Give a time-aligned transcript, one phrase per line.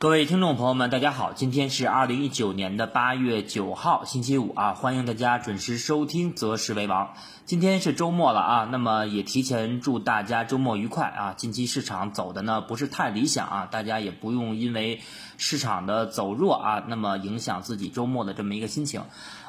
[0.00, 7.08] 各位听众朋友们，大家好，今天是二零一九年的八月九号，星期五啊，欢迎大家准时收听《择时为王》。
[7.44, 11.34] 今天是周末了啊，那么也提前祝大家周末愉快啊。
[11.36, 15.02] 近期市场走的呢不是太理想啊，大家也不用因为
[15.40, 19.04] 市场的走弱啊，那么影响自己周末的这么一个心情。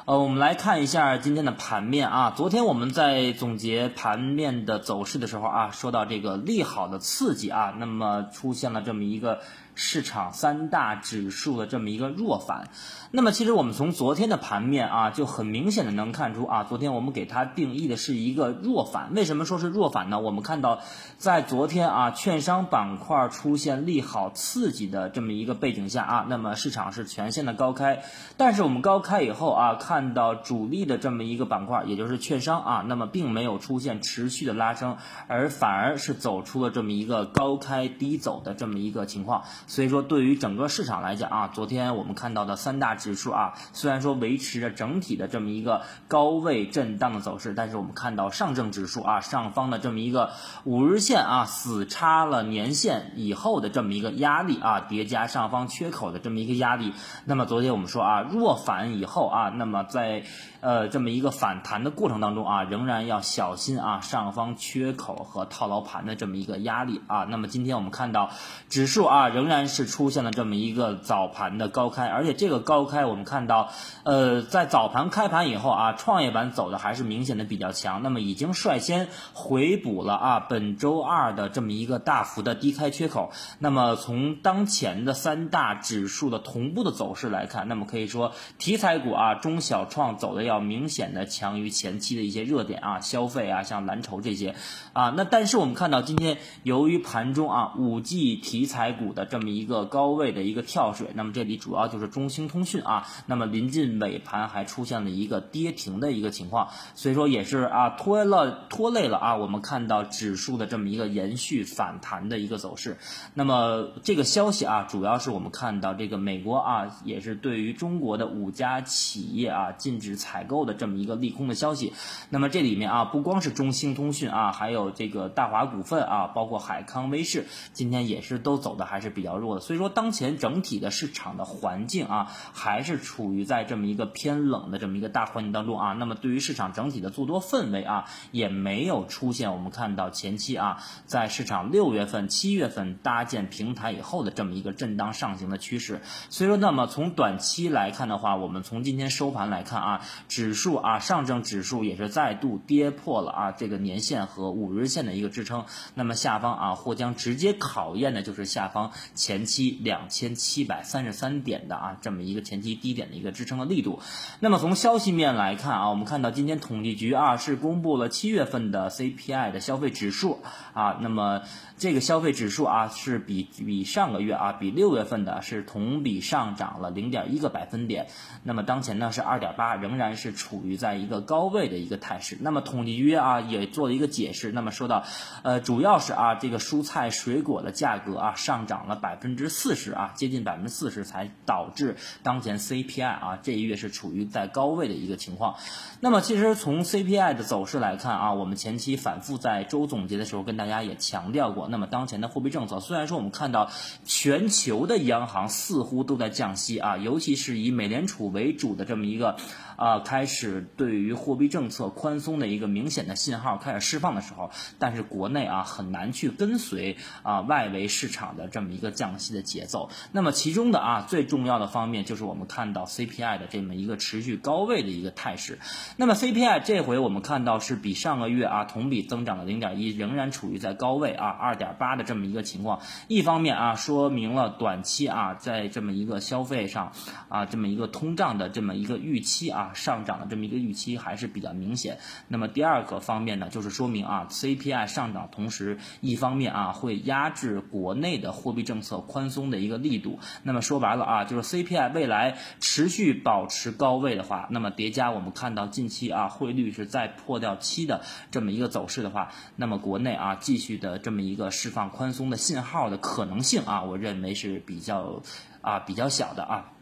[0.06, 2.32] 呃，我们来看一下今天的盘面啊。
[2.34, 9.40] 昨天我们在总结盘面的走势的时候啊，说到这个利好的刺激啊，那么出现了这么一个。
[9.74, 12.68] 市场三大指数的这么一个弱反，
[13.10, 19.14] 那么其实我们从昨天的盘面啊，就很明显的能看出啊，昨天我们给它定义的是一个弱反。
[19.14, 20.20] 为什么说是弱反呢？
[20.20, 20.80] 我们看到
[21.16, 28.02] 在昨天啊，券商板块出现利好刺激的这么一个背景一下啊，那么市场是全线的高开，
[28.36, 34.96] 但是我们高开以后啊，看到主力的这么一个板块，也就是券商啊，那么并没有出现持续的拉升，
[35.28, 39.44] 而反而是走出了这么一个高开低走的这么一个情况。
[39.66, 50.30] 所以说，对于整个市场来讲啊，昨天我们看到的三大指数啊，虽然说维持着整体的这么一个高位震荡的走势，但是我们看到上证指数啊上方的这么一个
[50.64, 56.92] 五日线啊死叉了年线以后的这么一个压力啊，叠加上方缺口的这么一个压力，
[57.24, 60.24] 那么昨天我们说啊，弱反以后啊，那么在
[60.60, 68.28] 呃这么一个反弹的过程当中啊，仍然要小心啊上方缺口和套牢盘的这么一个压力啊，那么今天我们看到
[68.68, 69.62] 指数啊仍然。
[69.72, 73.70] 是出现了这么一个早盘的高开，而且这个高开我们看到，
[74.02, 83.30] 呃，在早盘开盘以后啊，创业板走的还是明显的比较强，那么已经率先回补了啊本周二的这么一个大幅的低开缺口。
[83.60, 94.54] 那么从当前的三大指数的同步的走势来看，那么可以说题材股啊中小创走的要明显的强于前期的一些热点啊消费啊像蓝筹这些
[94.92, 95.14] 啊。
[95.16, 112.98] 那但是我们看到今天由于盘中啊五 G 题材股的这么一个高位的一个跳水，那么这里主要就是中兴通讯啊，那么临近尾盘还出现了一个跌停的一个情况，所以说也是啊拖了拖累了啊，我们看到指数的这么一个延续反弹的一个走势。
[113.34, 121.92] 那么这个消息啊，主要是我们看到这个美国啊，也是对于中国的五家企业啊禁止采购的这么一个利空的消息。
[122.30, 129.32] 那么这里面啊，不光是中兴通讯啊，还有这个大华股份啊，包括海康威视，今天也是都走的还是比较。
[129.42, 135.94] 弱的，所以说当前整体的市场的环境啊，还是处于在这么一个偏冷的这么一个大环境当中啊。
[135.94, 146.00] 那么对于市场整体的做多氛围啊，也没有出现我们看到前期啊，在市场六月份、七月份搭建平台以后的这么一个震荡上行的趋势。
[146.30, 155.64] 所以说，那么从短期来看的话，我们从今天收盘来看啊，指数啊，上证指数也是再度跌破了啊这个年线和五日线的一个支撑。
[155.94, 158.90] 那么下方啊，或将直接考验的就是下方。
[159.14, 164.00] 前期两千七百三十三点的啊，这么一个前期低点的一个支撑的力度。
[164.40, 170.40] 那么从消息面来看啊，我们看到今天统计局啊是公布了七月份的 CPI 的消费指数
[170.72, 171.42] 啊，那么
[171.78, 178.08] 这个消费指数啊是比比上个月啊比六月份的是同比上涨了零点一个百分点。
[178.42, 182.36] 那么当前呢是二点八，仍然是处于在一个高位的一个态势。
[182.38, 185.04] 那么统计局啊也做了一个解释，那么说到
[185.42, 189.16] 呃主要是啊这个蔬菜水果的价格啊上涨了百。
[189.22, 191.94] 分之四十啊，接近百分之四十，才导致
[192.24, 195.54] 当前 CPI 啊这一月是处于在高位的一个情况。
[196.00, 203.70] 那么其实从 CPI 的走势来看啊，我们前期反复在周总结的时候跟大家也强调过，那么当前的货币政策虽然说我们看到
[204.04, 209.36] 全球的央行似乎都在降息啊，尤其是以美联储为主的这么一个。
[209.76, 219.90] 啊，开始对于货币政策宽松的一个明显的信号开始释放的时候，但是国内啊很难去跟随啊外围市场的这么一个降息的节奏。
[220.12, 225.58] 那么其中的啊最重要的方面就是我们看到 CPI 的这么一个持续高位的一个态势。
[225.96, 232.80] 那么 CPI 这回我们看到是比上个月啊同比增长了零点一，仍然处于在高位啊二点八的这么一个情况。
[233.08, 236.92] 一方面啊说明了短期啊在这么一个消费上
[237.28, 239.61] 啊这么一个通胀的这么一个预期啊。
[239.62, 241.98] 啊上涨的这么一个预期还是比较明显。
[242.28, 250.18] 那么第二个方面呢，就是说明啊，CPI 上涨，同时一方面啊会压制国内的货币政策宽松的一个力度。
[250.42, 265.22] 那么说白了啊，就是 CPI 未来持续保持高位的话，那么叠加我们看到近期啊汇率是在破掉七的这么一个走势的话，那么国内啊继续的这么一个释放宽松的信号的可能性啊，我认为是比较
[265.60, 266.72] 啊比较小的啊。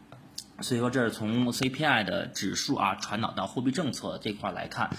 [0.61, 4.91] 所以说这是从 CPI 的指数啊传导到货币政策这块来看。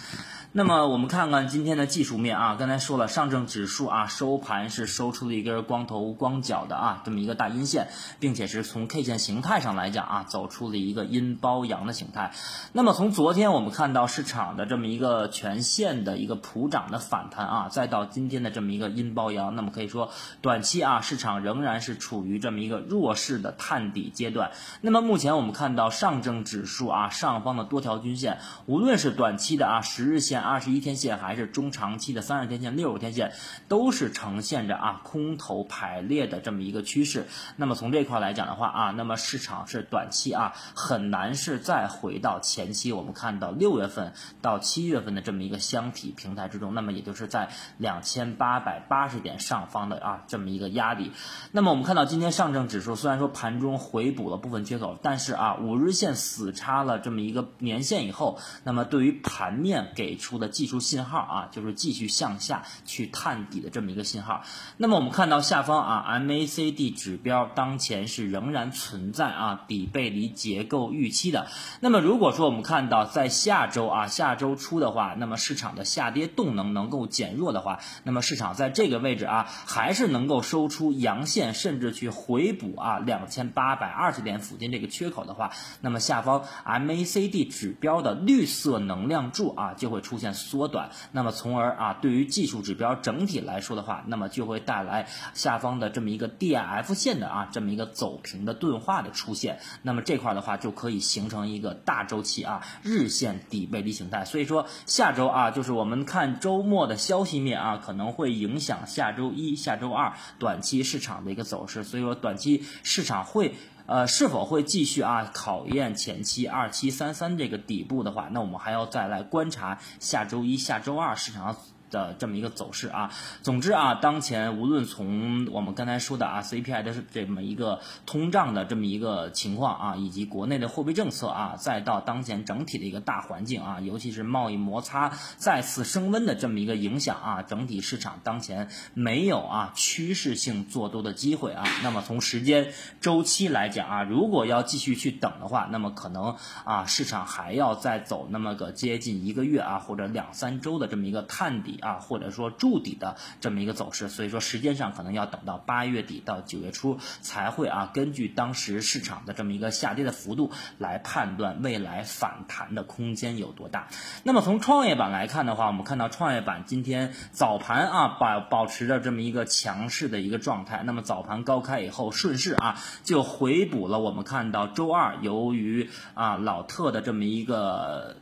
[0.55, 7.89] 那么我们看看今天的技术面啊，刚才说了，上证指数啊收盘是收出了一根光头光脚的啊这么一个大阴线，
[8.21, 12.33] 并且是从 K 线形态上来讲啊走出了一个阴包阳的形态。
[12.73, 20.11] 那么从昨天我们看到市场的这么一个全线的一个普涨的反弹啊，再到今天的这么一个阴包阳，那么可以说
[20.43, 24.51] 短期啊市场仍然是处于这么一个弱势的探底阶段。
[24.83, 30.41] 那么目前我们看到上证指数啊上方的多条均线，无论是短期的啊十日线。
[30.41, 33.33] 二十一天线还是中长期的三十天线、六十天线，
[33.69, 37.27] 都是呈现着啊空头排列的这么一个趋势。
[37.57, 46.75] 那么从这块来讲的话啊，那么市场是短期啊很难是再回到前期我们看到六月份到七月份的这么一个箱体平台之中。
[46.75, 51.13] 那么也就是在两千八百八十点上方的啊这么一个压力。
[51.51, 60.23] 那么我们看到今天上证指数虽然说盘中回补了部分缺口，但是啊五日线死叉了这么一个年线以后，那么对于盘面给。
[60.23, 64.45] 出的技术信号啊，就是继续向下去探底的这么一个信号。
[64.77, 71.49] 那么我们看到下方啊，MACD 指标当前是仍然存在啊底背离结构预期的。
[71.81, 90.35] 那么如果说我们看到在下周啊下周初的话，那么市场的下跌动能能够减弱的话，那么市场在这个位置啊还是能够收出阳线，甚至去回补啊两千八百二十点附近这个缺口的的话，那么下方 MACD 指标的绿色能量柱啊就会出现。
[90.35, 104.25] 缩短，那么从而啊，对于技术指标整体来说的话，那么就会带来下方的这么一个 DIF 线的啊，这么一个走平的钝化的出现，那么这块的话就可以形成一个大周期啊日线底背离形态。
[104.25, 111.85] 所以说下周啊，就是我们看周末的消息面啊，可能会影响下周一下周二短期市场的一个走势。
[111.85, 113.55] 所以说短期市场会。
[113.87, 121.57] 呃，是否会继续啊考验前期二七三三这个底部的话，那我们还要再来观察下周一下周二市场。
[121.93, 123.13] 的这么一个走势啊，
[123.43, 141.63] 总之啊，当前无论从我们刚才说的啊 CPI 的这么一个通胀的这么一个情况啊，以及国内的货币政策啊，再到当前整体的一个大环境啊，尤其是贸易摩擦再次升温的这么一个影响啊，整体市场当前没有啊趋势性做多的机会啊。
[141.83, 142.73] 那么从时间
[143.03, 151.81] 周期来讲啊，如果要继续去等的话，那么可能啊市场还要再走那么个接近一个月啊或者两三周的这么一个探底。
[151.83, 163.89] 啊，或者说筑底的这么一个走势，所以说时间上可能要等到八月底到九月初才会啊，根据当时市场的这么一个下跌的幅度来判断未来反弹的空间有多大。
[164.23, 173.99] 那么从创业板来看的话，我们看到创业板今天早盘啊保保持着这么一个强势的一个状态，那么早盘高开以后顺势啊就回补了。
[173.99, 178.17] 我们看到周二由于啊老特的这么一个。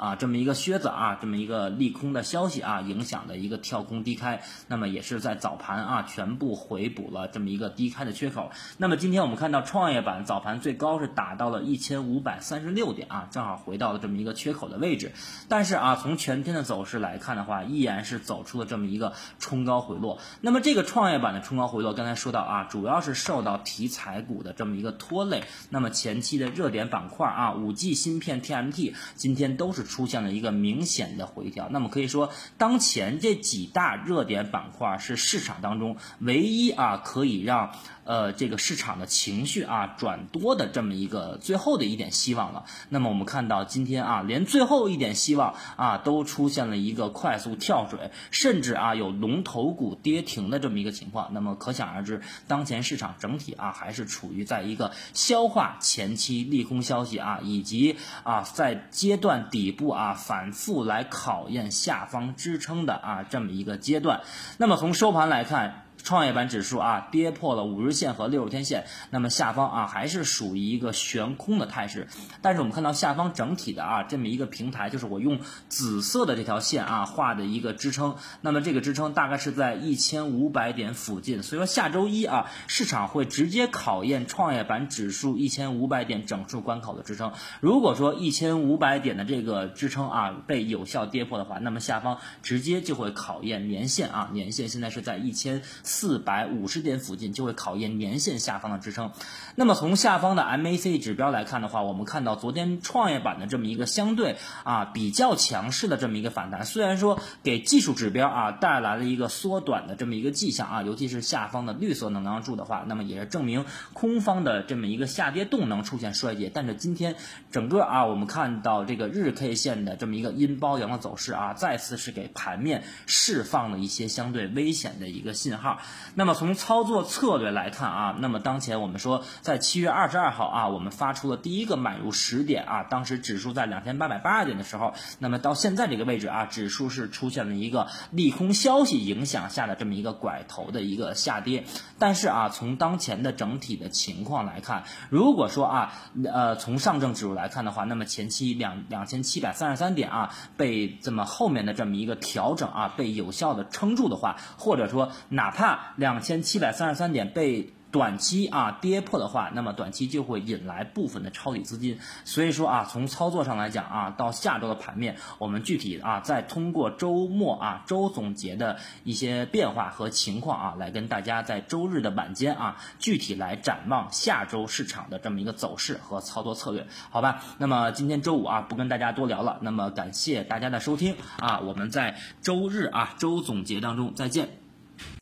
[0.00, 8.50] 啊，这么一个靴子啊，这么一个利空的消息啊，影响的一个跳空低开，那么也是在早盘啊，全部回补了这么一个低开的缺口。
[8.78, 15.12] 那么今天我们看到创业板早盘最高是达到了一千五百三十六点啊，正好回到了这么一个缺口的位置。
[15.48, 20.18] 但是啊，从全天的走势来看的话，依然是走出了这么一个冲高回落。
[20.40, 25.44] 那么这个创业板的冲高回落，刚才说到啊，主要是受到题材股的这么一个拖累。
[25.68, 29.89] 那么前期的热点板块啊，五 G 芯片、TMT，今天都是。
[29.90, 37.70] 出现了一个明显的回调，那么可以说，当前这几大热点板块是市场当中唯一啊可以让。
[38.10, 42.64] 呃，这个市场的情绪啊转多的这么一个最后的一点希望了。
[42.88, 51.30] 那么我们看到今天啊，连最后一点希望啊都出现了一个快速跳水，甚至啊有龙头股跌停的这么一个情况。
[51.32, 64.22] 那么可想而知，当前市场整体啊还是处于在一个消化前期利空消息啊，以及啊在阶段底部啊反复来考验下方支撑的啊这么一个阶段。
[64.58, 65.84] 那么从收盘来看。
[66.02, 72.08] 创业板指数啊跌破了五日线和六十天线，那么下方啊还是属于一个悬空的态势。
[72.42, 81.42] 但是我们看到下方整体的啊这么一个平台，就是我用紫色的这条线啊画的一个支撑，那么这个支撑大概是在一千五百点附近。
[81.42, 87.32] 所以说下周一啊市场会直接考验创业板指数一千五百点整数关口的支撑。
[87.60, 95.62] 如果说一千五百点的这个支撑啊被有效跌破的话，那么下方直接就会考验年线啊年线现在是在一千。
[95.90, 99.10] 四百五十点附近，就会考验年线下方的支撑。
[99.56, 116.52] 那么从下方的 MACD 指标来看的话，我们看到昨天创业板的这么一个相对啊比较强势的这么一个反弹，虽然说给技术指标啊带来了一个缩短的这么一个迹象啊，尤其是下方的绿色能量柱的话，那么也是证明空方的这么一个下跌动能出现衰竭。
[116.54, 117.16] 但是今天
[117.50, 125.79] 整个啊，我们看到这个日 K 线的这么一个阴包阳的走势啊，再次是给盘面释放了一些相对危险的一个信号。
[126.14, 129.24] 那么从操作策略来看啊，那么当前我们说。
[129.42, 141.64] 在七月二十二号啊，我们发出了第一个买入十点啊，当时指数在两千八百八十点的时候，那么到现在这个位置啊，指数是出现了一个利空消息影响下的这么一个拐头的一个下跌。
[141.98, 145.92] 但是啊，从当前的整体的情况来看，如果说啊，
[146.24, 161.98] 呃，从上证指数来看的话，那么前期两两千七百三十三点啊，被这么后面的这么一个调整啊，被有效的撑住的话，或者说哪怕两千七百三十三点被短期啊跌破的话，那么短期就会引来部分的抄底资金。
[162.24, 177.42] 所以说啊，从操作上来讲啊，到下周的盘面，我们具体啊再通过周末啊周总结的一些变化和情况啊，来跟大家在周日的晚间啊具体来展望下周市场的这么一个走势和操作策略，好吧？
[177.58, 179.58] 那么今天周五啊，不跟大家多聊了。
[179.62, 184.59] 那么感谢大家的收听啊，我们在周日啊周总结当中再见。